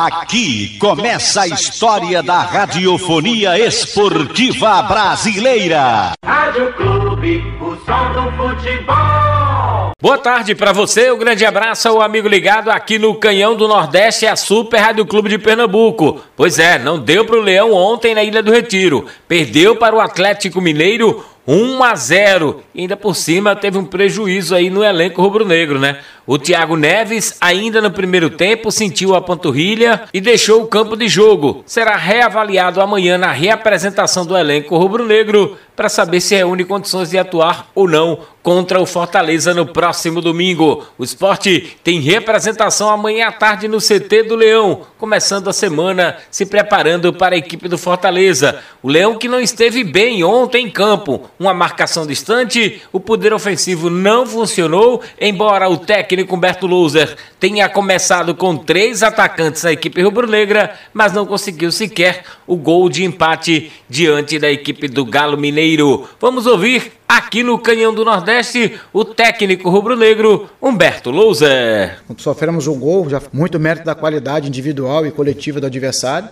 [0.00, 6.12] Aqui começa a história da radiofonia esportiva brasileira.
[6.24, 9.90] Rádio Clube, o som do futebol.
[10.00, 14.24] Boa tarde para você, um grande abraço ao amigo ligado aqui no Canhão do Nordeste,
[14.24, 16.20] a Super Rádio Clube de Pernambuco.
[16.36, 19.04] Pois é, não deu pro Leão ontem na Ilha do Retiro.
[19.26, 22.62] Perdeu para o Atlético Mineiro 1 a 0.
[22.74, 25.98] E ainda por cima teve um prejuízo aí no elenco rubro-negro, né?
[26.26, 31.08] O Thiago Neves, ainda no primeiro tempo, sentiu a panturrilha e deixou o campo de
[31.08, 31.62] jogo.
[31.64, 37.70] Será reavaliado amanhã na reapresentação do elenco rubro-negro para saber se reúne condições de atuar
[37.74, 40.84] ou não contra o Fortaleza no próximo domingo.
[40.98, 46.46] O esporte tem representação amanhã à tarde no CT do Leão, começando a semana se
[46.46, 48.58] preparando para a equipe do Fortaleza.
[48.82, 53.88] O Leão que não esteve bem ontem em campo, uma marcação distante, o poder ofensivo
[53.88, 60.74] não funcionou, embora o técnico Humberto Loser tenha começado com três atacantes na equipe rubro-negra,
[60.92, 66.08] mas não conseguiu sequer o gol de empate diante da equipe do Galo Mineiro.
[66.20, 71.98] Vamos ouvir aqui no Canhão do Nordeste o técnico rubro-negro Humberto Loser.
[72.16, 76.28] Sofremos um gol, já muito mérito da qualidade individual e coletiva do adversário.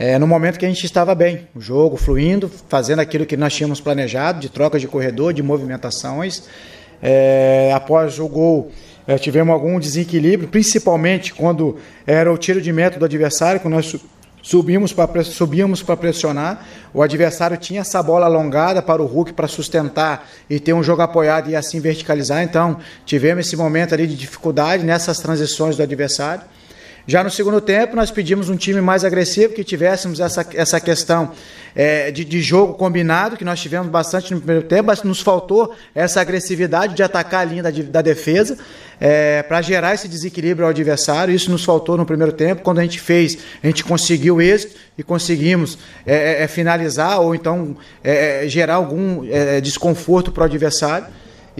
[0.00, 3.52] É, no momento que a gente estava bem, o jogo fluindo, fazendo aquilo que nós
[3.52, 6.44] tínhamos planejado, de troca de corredor, de movimentações.
[7.02, 8.70] É, após o gol,
[9.08, 13.96] é, tivemos algum desequilíbrio, principalmente quando era o tiro de meta do adversário, quando nós
[14.40, 19.48] subimos para subíamos para pressionar, o adversário tinha essa bola alongada para o Hulk para
[19.48, 22.44] sustentar e ter um jogo apoiado e assim verticalizar.
[22.44, 26.44] Então, tivemos esse momento ali de dificuldade nessas transições do adversário.
[27.10, 31.32] Já no segundo tempo, nós pedimos um time mais agressivo, que tivéssemos essa, essa questão
[31.74, 35.74] é, de, de, jogo combinado, que nós tivemos bastante no primeiro tempo, mas nos faltou
[35.94, 38.58] essa agressividade de atacar a linha da, da defesa
[39.00, 41.34] é, para gerar esse desequilíbrio ao adversário.
[41.34, 42.60] Isso nos faltou no primeiro tempo.
[42.60, 47.34] Quando a gente fez, a gente conseguiu êxito e conseguimos é, é, é finalizar ou
[47.34, 49.22] então é, gerar algum
[49.62, 51.06] desconforto para o adversário.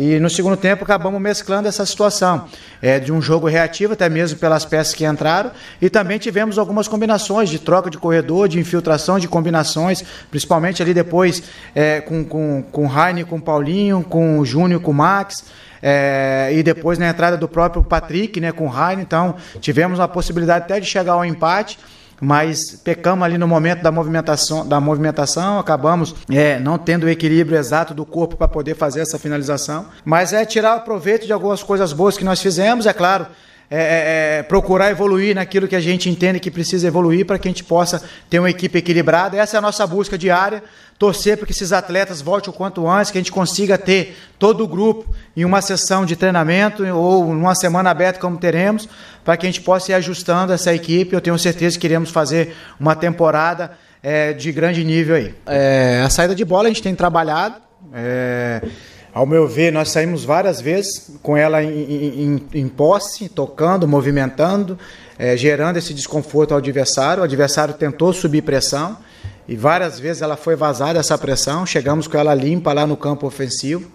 [0.00, 2.46] E no segundo tempo acabamos mesclando essa situação
[2.80, 5.50] é, de um jogo reativo, até mesmo pelas peças que entraram,
[5.82, 10.94] e também tivemos algumas combinações de troca de corredor, de infiltração de combinações, principalmente ali
[10.94, 11.42] depois
[11.74, 15.44] é, com, com, com o Heine, com o Paulinho, com o Júnior, com o Max.
[15.82, 20.06] É, e depois na entrada do próprio Patrick, né, com o Heine, então tivemos a
[20.06, 21.76] possibilidade até de chegar ao empate
[22.20, 27.58] mas pecamos ali no momento da movimentação, da movimentação acabamos é, não tendo o equilíbrio
[27.58, 29.86] exato do corpo para poder fazer essa finalização.
[30.04, 33.26] Mas é tirar proveito de algumas coisas boas que nós fizemos, é claro.
[33.70, 37.48] É, é, é, procurar evoluir naquilo que a gente entende que precisa evoluir para que
[37.48, 39.36] a gente possa ter uma equipe equilibrada.
[39.36, 40.62] Essa é a nossa busca diária.
[40.98, 44.64] Torcer para que esses atletas voltem o quanto antes, que a gente consiga ter todo
[44.64, 48.88] o grupo em uma sessão de treinamento ou numa semana aberta, como teremos,
[49.22, 51.14] para que a gente possa ir ajustando essa equipe.
[51.14, 55.34] Eu tenho certeza que queremos fazer uma temporada é, de grande nível aí.
[55.46, 57.56] É, a saída de bola a gente tem trabalhado.
[59.12, 64.78] Ao meu ver, nós saímos várias vezes com ela em, em, em posse, tocando, movimentando,
[65.18, 67.22] é, gerando esse desconforto ao adversário.
[67.22, 68.98] O adversário tentou subir pressão
[69.48, 71.64] e várias vezes ela foi vazada essa pressão.
[71.64, 73.90] Chegamos com ela limpa lá no campo ofensivo.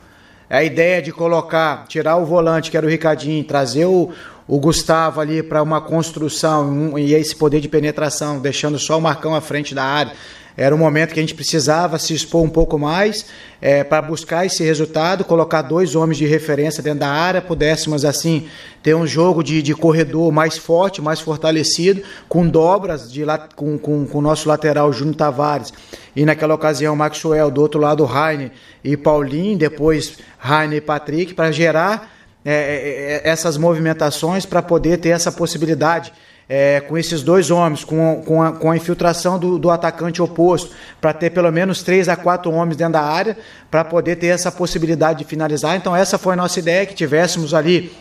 [0.50, 4.12] A ideia de colocar, tirar o volante, que era o Ricardinho, trazer o,
[4.47, 9.01] o Gustavo ali para uma construção um, e esse poder de penetração, deixando só o
[9.01, 10.12] Marcão à frente da área
[10.56, 13.25] era um momento que a gente precisava se expor um pouco mais
[13.62, 18.47] é, para buscar esse resultado, colocar dois homens de referência dentro da área, pudéssemos assim
[18.81, 23.24] ter um jogo de, de corredor mais forte, mais fortalecido, com dobras de,
[23.56, 25.74] com, com, com o nosso lateral Júnior Tavares.
[26.16, 28.52] E naquela ocasião Maxwell, do outro lado Raine
[28.84, 32.13] e Paulinho, depois Raine e Patrick, para gerar
[32.46, 36.12] é, é, é, essas movimentações para poder ter essa possibilidade
[36.48, 40.72] é, com esses dois homens, com, com, a, com a infiltração do, do atacante oposto,
[41.00, 43.38] para ter pelo menos três a quatro homens dentro da área,
[43.72, 45.76] para poder ter essa possibilidade de finalizar.
[45.76, 47.92] Então, essa foi a nossa ideia, que tivéssemos ali,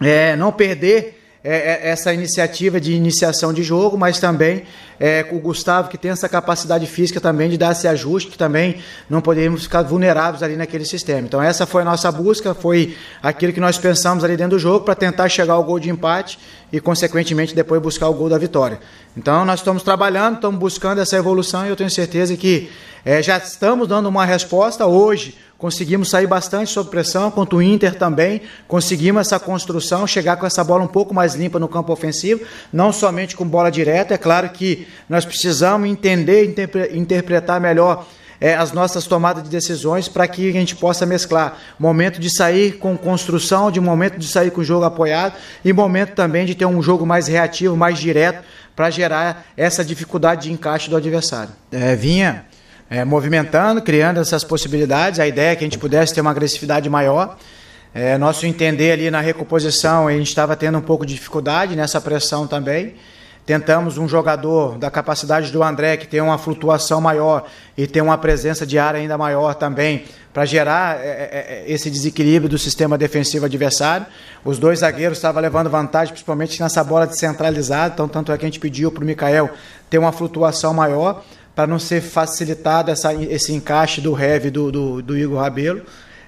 [0.00, 1.13] é, não perder
[1.46, 4.62] é, é, essa iniciativa de iniciação de jogo, mas também
[4.98, 8.78] é, o Gustavo, que tem essa capacidade física também de dar esse ajuste, que também
[9.10, 11.20] não poderíamos ficar vulneráveis ali naquele sistema.
[11.20, 14.86] Então, essa foi a nossa busca, foi aquilo que nós pensamos ali dentro do jogo
[14.86, 16.38] para tentar chegar ao gol de empate
[16.72, 18.80] e, consequentemente, depois buscar o gol da vitória.
[19.16, 22.68] Então, nós estamos trabalhando, estamos buscando essa evolução e eu tenho certeza que
[23.04, 24.86] é, já estamos dando uma resposta.
[24.86, 30.44] Hoje conseguimos sair bastante sob pressão, quanto o Inter também, conseguimos essa construção, chegar com
[30.44, 34.18] essa bola um pouco mais limpa no campo ofensivo, não somente com bola direta, é
[34.18, 36.54] claro que nós precisamos entender,
[36.92, 38.04] interpretar melhor
[38.40, 42.78] é, as nossas tomadas de decisões para que a gente possa mesclar momento de sair
[42.78, 45.34] com construção, de momento de sair com o jogo apoiado
[45.64, 48.44] e momento também de ter um jogo mais reativo, mais direto
[48.74, 51.52] para gerar essa dificuldade de encaixe do adversário.
[51.70, 52.44] É, vinha
[52.90, 55.20] é, movimentando, criando essas possibilidades.
[55.20, 57.36] A ideia é que a gente pudesse ter uma agressividade maior.
[57.94, 62.00] É, nosso entender ali na recomposição, a gente estava tendo um pouco de dificuldade nessa
[62.00, 62.94] pressão também.
[63.46, 67.46] Tentamos um jogador da capacidade do André, que tem uma flutuação maior
[67.76, 71.90] e tem uma presença de área ainda maior também, para gerar é, é, é, esse
[71.90, 74.06] desequilíbrio do sistema defensivo adversário.
[74.42, 78.48] Os dois zagueiros estavam levando vantagem, principalmente nessa bola descentralizada, então tanto é que a
[78.48, 79.50] gente pediu para o Mikael
[79.90, 81.22] ter uma flutuação maior,
[81.54, 85.82] para não ser facilitado essa, esse encaixe do heavy do, do, do Igor Rabelo.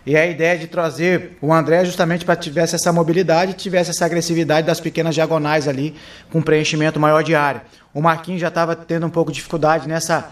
[0.07, 4.65] E a ideia de trazer o André justamente para tivesse essa mobilidade, tivesse essa agressividade
[4.65, 5.97] das pequenas diagonais ali,
[6.31, 7.63] com preenchimento maior de área.
[7.93, 10.31] O Marquinhos já estava tendo um pouco de dificuldade nessa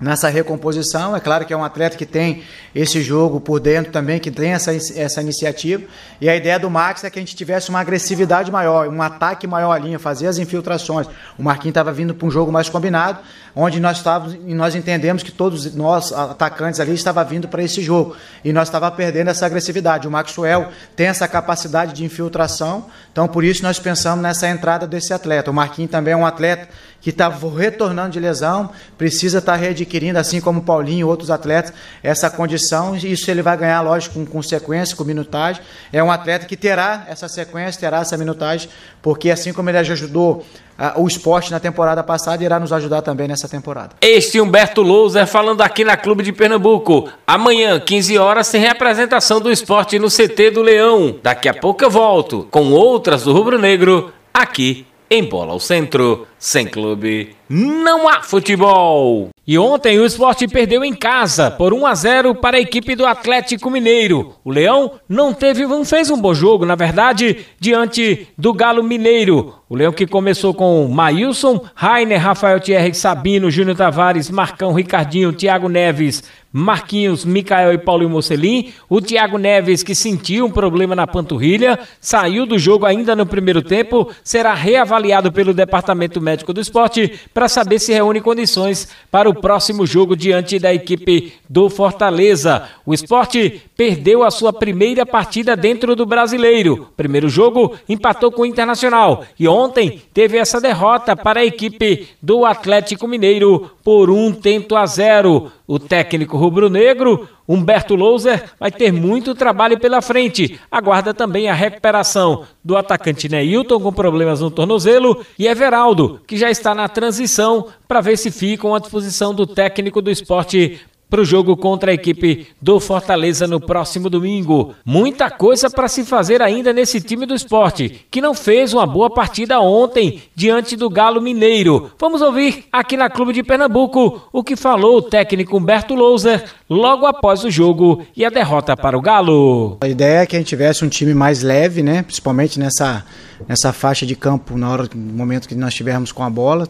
[0.00, 1.14] nessa recomposição.
[1.14, 2.42] É claro que é um atleta que tem
[2.74, 5.84] esse jogo por dentro também, que tem essa, essa iniciativa.
[6.20, 9.46] E a ideia do Max é que a gente tivesse uma agressividade maior, um ataque
[9.46, 11.06] maior à linha, fazer as infiltrações.
[11.38, 13.18] O Marquinhos estava vindo para um jogo mais combinado,
[13.54, 17.80] onde nós estávamos e nós entendemos que todos nós atacantes ali estava vindo para esse
[17.80, 20.08] jogo e nós estava perdendo essa agressividade.
[20.08, 25.14] O Maxwell tem essa capacidade de infiltração, então por isso nós pensamos nessa entrada desse
[25.14, 25.50] atleta.
[25.50, 26.68] O Marquinhos também é um atleta
[27.04, 31.72] que está retornando de lesão, precisa estar tá readquirindo, assim como Paulinho e outros atletas,
[32.02, 32.96] essa condição.
[32.96, 35.62] Isso ele vai ganhar, lógico, com, com sequência, com minutagem.
[35.92, 38.68] É um atleta que terá essa sequência, terá essa minutagem,
[39.02, 40.44] porque assim como ele ajudou
[40.78, 43.90] uh, o esporte na temporada passada, irá nos ajudar também nessa temporada.
[44.00, 47.08] Este Humberto Louser falando aqui na Clube de Pernambuco.
[47.26, 51.16] Amanhã, 15 horas, tem representação do esporte no CT do Leão.
[51.22, 56.26] Daqui a pouco eu volto com outras do Rubro Negro aqui em Bola ao Centro,
[56.44, 59.30] sem clube, não há futebol.
[59.46, 63.06] E ontem o esporte perdeu em casa por 1 a 0 para a equipe do
[63.06, 64.34] Atlético Mineiro.
[64.44, 69.54] O Leão não teve, não fez um bom jogo, na verdade, diante do Galo Mineiro.
[69.68, 75.68] O Leão que começou com Maílson, Rainer, Rafael Thierry, Sabino, Júnior Tavares, Marcão, Ricardinho, Thiago
[75.68, 78.72] Neves, Marquinhos, Mikael e Paulinho Mocelin.
[78.88, 83.60] O Thiago Neves, que sentiu um problema na panturrilha, saiu do jogo ainda no primeiro
[83.60, 89.34] tempo, será reavaliado pelo Departamento Médico do Esporte para saber se reúne condições para o
[89.34, 92.68] próximo jogo diante da equipe do Fortaleza.
[92.84, 96.88] O esporte perdeu a sua primeira partida dentro do brasileiro.
[96.96, 102.44] Primeiro jogo empatou com o Internacional e ontem teve essa derrota para a equipe do
[102.44, 105.52] Atlético Mineiro por um tento a zero.
[105.66, 110.60] O técnico rubro-negro, Humberto Louser, vai ter muito trabalho pela frente.
[110.70, 116.50] Aguarda também a recuperação do atacante Neilton com problemas no tornozelo e Everaldo, que já
[116.50, 121.24] está na transição para ver se ficam à disposição do técnico do esporte para o
[121.24, 124.74] jogo contra a equipe do Fortaleza no próximo domingo.
[124.84, 129.08] Muita coisa para se fazer ainda nesse time do esporte, que não fez uma boa
[129.08, 131.92] partida ontem diante do Galo Mineiro.
[131.98, 137.06] Vamos ouvir aqui na Clube de Pernambuco o que falou o técnico Humberto Louser logo
[137.06, 139.78] após o jogo e a derrota para o Galo.
[139.82, 142.02] A ideia é que a gente tivesse um time mais leve, né?
[142.02, 143.04] principalmente nessa,
[143.46, 146.68] nessa faixa de campo, na hora, no momento que nós estivermos com a bola,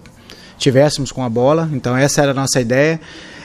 [0.59, 1.69] tivéssemos com a bola.
[1.73, 3.01] Então essa era a nossa ideia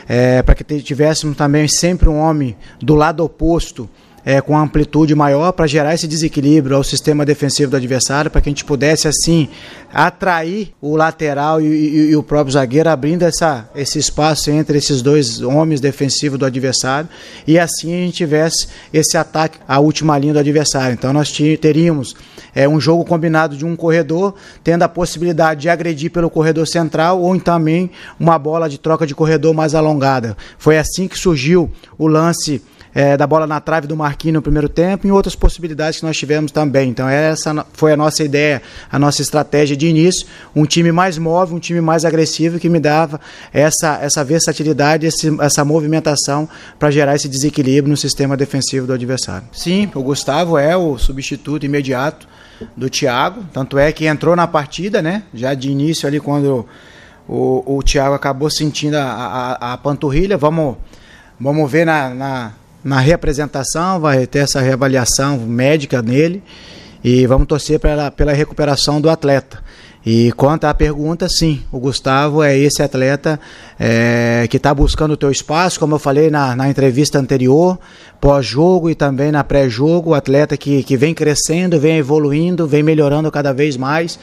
[0.10, 3.88] é, para que tivéssemos também sempre um homem do lado oposto
[4.30, 8.48] é, com amplitude maior para gerar esse desequilíbrio ao sistema defensivo do adversário, para que
[8.48, 9.50] a gente pudesse assim
[9.92, 15.01] atrair o lateral e, e, e, o próprio zagueiro, abrindo essa, esse espaço entre esses
[15.01, 17.10] dois homens defensivos do adversário
[17.48, 20.94] e assim a gente tivesse esse ataque à última linha do adversário.
[20.94, 22.15] Então nós teríamos
[22.53, 27.20] é, um jogo combinado de um corredor, tendo a possibilidade de agredir pelo corredor central
[27.20, 27.89] ou também
[28.20, 30.38] uma bola de troca de corredor mais alongada.
[30.60, 32.62] Foi assim que surgiu o lance
[32.93, 36.17] é, da bola na trave do Marquinhos no primeiro tempo e outras possibilidades que nós
[36.17, 36.89] tivemos também.
[36.89, 40.27] Então, essa foi a nossa ideia, a nossa estratégia de início.
[40.55, 43.19] Um time mais móvel, um time mais agressivo que me dava
[43.53, 49.48] essa, essa versatilidade, esse, essa movimentação para gerar esse desequilíbrio no sistema defensivo do adversário.
[49.51, 52.27] Sim, o Gustavo é o substituto imediato
[52.75, 55.24] do Thiago, tanto é que entrou na partida, né?
[55.34, 56.67] Já de início ali quando
[57.27, 60.38] o, o Thiago acabou sentindo a, a, a panturrilha.
[60.38, 60.77] Vamos,
[61.39, 62.51] vamos ver na, na,
[62.83, 66.41] na reapresentação, vai ter essa reavaliação médica nele
[67.03, 69.63] e vamos torcer pela, pela recuperação do atleta.
[70.05, 73.39] E quanto à pergunta, sim, o Gustavo é esse atleta
[73.77, 77.77] é, que está buscando o teu espaço, como eu falei na, na entrevista anterior,
[78.19, 83.29] pós-jogo e também na pré-jogo, o atleta que, que vem crescendo, vem evoluindo, vem melhorando
[83.29, 84.17] cada vez mais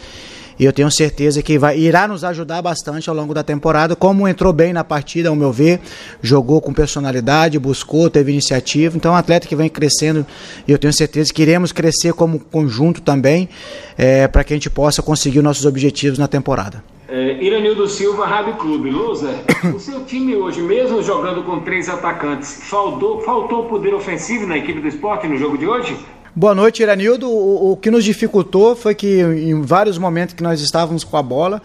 [0.58, 4.26] e eu tenho certeza que vai, irá nos ajudar bastante ao longo da temporada, como
[4.26, 5.80] entrou bem na partida, ao meu ver,
[6.22, 10.26] jogou com personalidade, buscou, teve iniciativa, então é um atleta que vem crescendo
[10.66, 13.48] e eu tenho certeza que iremos crescer como conjunto também,
[13.96, 16.82] é, para que a gente possa conseguir os nossos objetivos na temporada.
[17.08, 18.90] É, Iranildo Silva, Rádio Clube.
[18.90, 19.34] Luzer,
[19.74, 24.80] o seu time hoje, mesmo jogando com três atacantes, faltou, faltou poder ofensivo na equipe
[24.80, 25.96] do esporte no jogo de hoje?
[26.38, 27.30] Boa noite, Iranildo.
[27.30, 31.22] O, o que nos dificultou foi que em vários momentos que nós estávamos com a
[31.22, 31.62] bola,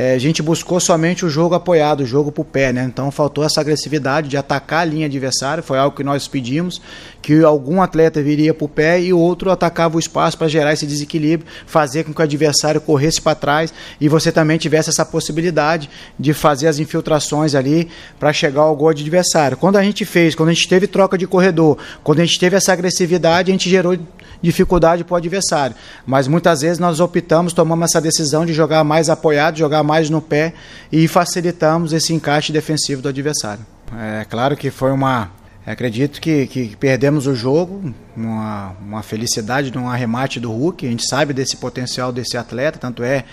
[0.00, 2.84] é, a gente buscou somente o jogo apoiado, o jogo para o pé, né?
[2.84, 6.80] Então faltou essa agressividade de atacar a linha adversária, foi algo que nós pedimos,
[7.20, 10.72] que algum atleta viria para o pé e o outro atacava o espaço para gerar
[10.72, 15.04] esse desequilíbrio, fazer com que o adversário corresse para trás e você também tivesse essa
[15.04, 17.88] possibilidade de fazer as infiltrações ali
[18.20, 19.56] para chegar ao gol do adversário.
[19.56, 22.54] Quando a gente fez, quando a gente teve troca de corredor, quando a gente teve
[22.54, 23.98] essa agressividade, a gente gerou
[24.42, 25.74] dificuldade para o adversário.
[26.06, 30.20] Mas muitas vezes nós optamos, tomamos essa decisão de jogar mais apoiado, jogar mais no
[30.20, 30.54] pé
[30.90, 33.64] e facilitamos esse encaixe defensivo do adversário.
[33.96, 35.30] É claro que foi uma.
[35.66, 40.86] Acredito que, que perdemos o jogo, uma, uma felicidade de um arremate do Hulk.
[40.86, 43.24] A gente sabe desse potencial desse atleta, tanto é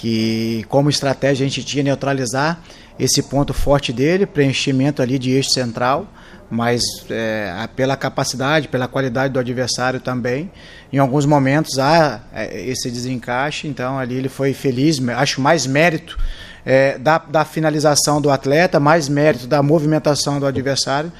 [0.00, 2.62] que, como estratégia, a gente tinha neutralizar
[2.98, 6.08] esse ponto forte dele, preenchimento ali de eixo central
[6.50, 10.50] mas é, pela capacidade, pela qualidade do adversário também.
[10.92, 16.18] Em alguns momentos há é, esse desencaixe, então ali ele foi feliz, acho mais mérito
[16.66, 21.12] é, da, da finalização do atleta, mais mérito da movimentação do adversário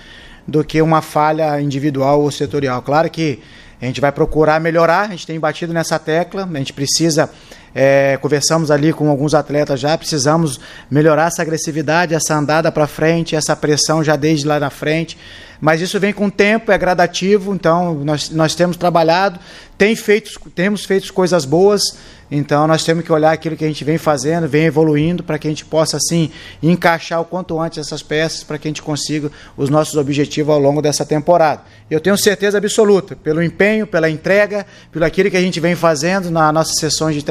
[0.49, 2.83] do que uma falha individual ou setorial.
[2.83, 3.41] Claro que
[3.81, 7.31] a gente vai procurar melhorar, a gente tem batido nessa tecla, a gente precisa
[7.75, 10.61] é, conversamos ali com alguns atletas já, precisamos
[10.91, 15.17] melhorar essa agressividade, essa andada para frente, essa pressão já desde lá na frente.
[15.61, 19.39] Mas isso vem com o tempo, é gradativo, então nós, nós temos trabalhado,
[19.77, 21.83] tem feito, temos feito coisas boas,
[22.31, 25.47] então nós temos que olhar aquilo que a gente vem fazendo, vem evoluindo, para que
[25.47, 26.31] a gente possa, assim,
[26.63, 30.61] encaixar o quanto antes essas peças, para que a gente consiga os nossos objetivos ao
[30.61, 31.63] longo dessa temporada.
[31.91, 36.31] Eu tenho certeza absoluta, pelo empenho, pela entrega, pelo aquilo que a gente vem fazendo
[36.31, 37.25] nas nossas sessões de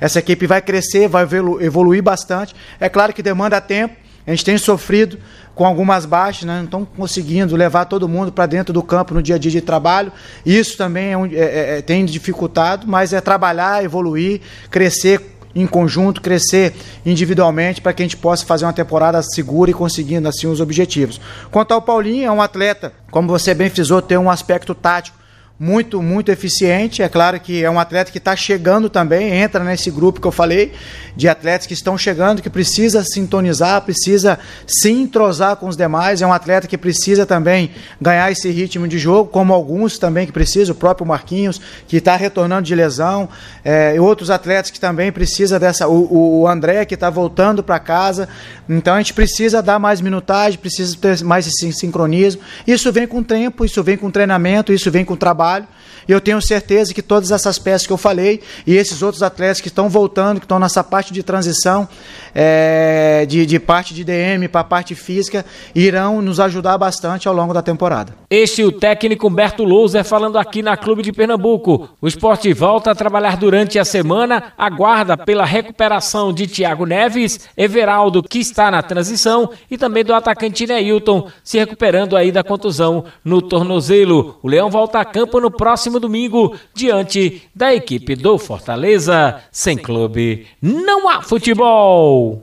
[0.00, 1.26] essa equipe vai crescer, vai
[1.60, 2.54] evoluir bastante.
[2.78, 3.94] É claro que demanda tempo,
[4.26, 5.18] a gente tem sofrido
[5.54, 6.58] com algumas baixas, né?
[6.58, 9.60] não estão conseguindo levar todo mundo para dentro do campo no dia a dia de
[9.60, 10.12] trabalho.
[10.46, 15.20] Isso também é, é, é, é, tem dificultado, mas é trabalhar, evoluir, crescer
[15.54, 16.74] em conjunto, crescer
[17.04, 21.20] individualmente para que a gente possa fazer uma temporada segura e conseguindo assim os objetivos.
[21.50, 25.17] Quanto ao Paulinho, é um atleta, como você bem frisou, tem um aspecto tático
[25.58, 27.02] muito, muito eficiente.
[27.02, 30.32] É claro que é um atleta que está chegando também, entra nesse grupo que eu
[30.32, 30.72] falei,
[31.16, 36.22] de atletas que estão chegando, que precisa sintonizar, precisa se entrosar com os demais.
[36.22, 40.32] É um atleta que precisa também ganhar esse ritmo de jogo, como alguns também que
[40.32, 43.28] precisam, o próprio Marquinhos, que está retornando de lesão,
[43.64, 45.88] é, outros atletas que também precisa dessa.
[45.88, 48.28] O, o André, que está voltando para casa.
[48.68, 52.42] Então a gente precisa dar mais minutagem, precisa ter mais esse sincronismo.
[52.66, 55.66] Isso vem com tempo, isso vem com treinamento, isso vem com trabalho trabalho.
[56.08, 59.60] E eu tenho certeza que todas essas peças que eu falei e esses outros atletas
[59.60, 61.86] que estão voltando, que estão nessa parte de transição,
[62.34, 67.52] é, de, de parte de DM para parte física, irão nos ajudar bastante ao longo
[67.52, 68.14] da temporada.
[68.30, 71.90] Este é o técnico Humberto Louser falando aqui na Clube de Pernambuco.
[72.00, 78.22] O esporte volta a trabalhar durante a semana, aguarda pela recuperação de Thiago Neves, Everaldo,
[78.22, 83.42] que está na transição, e também do atacante Neilton, se recuperando aí da contusão no
[83.42, 84.38] tornozelo.
[84.42, 85.04] O Leão volta a
[85.38, 89.40] campo no próximo domingo, diante da equipe do Fortaleza.
[89.50, 92.36] Sem clube, não há futebol.